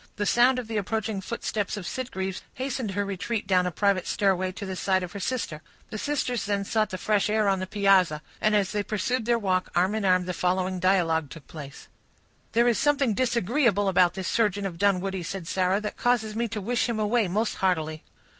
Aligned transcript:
The 0.15 0.25
sound 0.25 0.57
of 0.57 0.67
the 0.67 0.77
approaching 0.77 1.21
footsteps 1.21 1.77
of 1.77 1.85
Sitgreaves 1.85 2.41
hastened 2.55 2.89
her 2.93 3.05
retreat 3.05 3.45
down 3.45 3.67
a 3.67 3.71
private 3.71 4.07
stairway, 4.07 4.51
to 4.53 4.65
the 4.65 4.75
side 4.75 5.03
of 5.03 5.11
her 5.11 5.19
sister. 5.19 5.61
The 5.91 5.99
sisters 5.99 6.45
then 6.47 6.65
sought 6.65 6.89
the 6.89 6.97
fresh 6.97 7.29
air 7.29 7.47
on 7.47 7.59
the 7.59 7.67
piazza; 7.67 8.23
and 8.41 8.55
as 8.55 8.71
they 8.71 8.81
pursued 8.81 9.25
their 9.25 9.37
walk, 9.37 9.69
arm 9.75 9.93
in 9.93 10.03
arm, 10.03 10.25
the 10.25 10.33
following 10.33 10.79
dialogue 10.79 11.29
took 11.29 11.45
place:— 11.47 11.87
"There 12.53 12.67
is 12.67 12.79
something 12.79 13.13
disagreeable 13.13 13.87
about 13.87 14.15
this 14.15 14.27
surgeon 14.27 14.65
of 14.65 14.79
Dunwoodie," 14.79 15.21
said 15.21 15.47
Sarah, 15.47 15.79
"that 15.81 15.97
causes 15.97 16.35
me 16.35 16.47
to 16.47 16.59
wish 16.61 16.89
him 16.89 16.97
away 16.99 17.27
most 17.27 17.57
heartily." 17.57 18.03